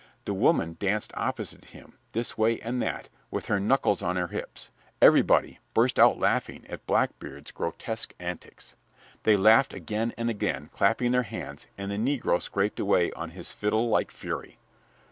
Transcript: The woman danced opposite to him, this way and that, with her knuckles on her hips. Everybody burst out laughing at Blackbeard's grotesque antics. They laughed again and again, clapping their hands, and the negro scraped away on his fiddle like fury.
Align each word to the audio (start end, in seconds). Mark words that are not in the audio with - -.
The 0.25 0.33
woman 0.33 0.77
danced 0.79 1.13
opposite 1.15 1.61
to 1.61 1.67
him, 1.67 1.99
this 2.13 2.35
way 2.35 2.59
and 2.61 2.81
that, 2.81 3.09
with 3.29 3.45
her 3.45 3.59
knuckles 3.59 4.01
on 4.01 4.15
her 4.15 4.29
hips. 4.29 4.71
Everybody 4.99 5.59
burst 5.75 5.99
out 5.99 6.17
laughing 6.17 6.65
at 6.67 6.87
Blackbeard's 6.87 7.51
grotesque 7.51 8.15
antics. 8.17 8.73
They 9.21 9.37
laughed 9.37 9.75
again 9.75 10.11
and 10.17 10.27
again, 10.27 10.71
clapping 10.73 11.11
their 11.11 11.21
hands, 11.21 11.67
and 11.77 11.91
the 11.91 11.97
negro 11.97 12.41
scraped 12.41 12.79
away 12.79 13.11
on 13.11 13.29
his 13.29 13.51
fiddle 13.51 13.89
like 13.89 14.09
fury. 14.09 14.57